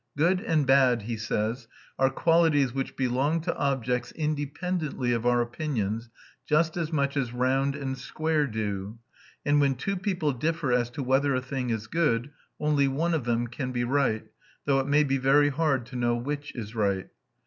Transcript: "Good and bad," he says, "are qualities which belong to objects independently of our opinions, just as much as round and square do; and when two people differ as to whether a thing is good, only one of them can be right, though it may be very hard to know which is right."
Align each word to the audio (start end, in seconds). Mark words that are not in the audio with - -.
"Good 0.17 0.39
and 0.41 0.65
bad," 0.65 1.03
he 1.03 1.15
says, 1.15 1.67
"are 1.99 2.09
qualities 2.09 2.73
which 2.73 2.95
belong 2.95 3.39
to 3.41 3.55
objects 3.55 4.11
independently 4.13 5.13
of 5.13 5.27
our 5.27 5.41
opinions, 5.43 6.09
just 6.43 6.75
as 6.75 6.91
much 6.91 7.15
as 7.15 7.31
round 7.33 7.75
and 7.75 7.95
square 7.95 8.47
do; 8.47 8.97
and 9.45 9.61
when 9.61 9.75
two 9.75 9.95
people 9.95 10.33
differ 10.33 10.71
as 10.73 10.89
to 10.89 11.03
whether 11.03 11.35
a 11.35 11.39
thing 11.41 11.69
is 11.69 11.85
good, 11.85 12.31
only 12.59 12.87
one 12.87 13.13
of 13.13 13.25
them 13.25 13.45
can 13.45 13.71
be 13.71 13.83
right, 13.83 14.25
though 14.65 14.79
it 14.79 14.87
may 14.87 15.03
be 15.03 15.19
very 15.19 15.49
hard 15.49 15.85
to 15.85 15.95
know 15.95 16.15
which 16.15 16.55
is 16.55 16.73
right." 16.73 17.09